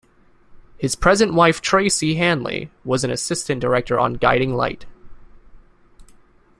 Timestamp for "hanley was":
2.15-3.03